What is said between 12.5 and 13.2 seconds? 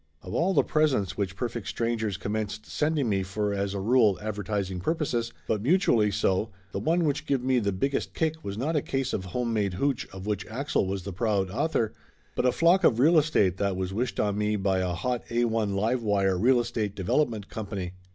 flock of real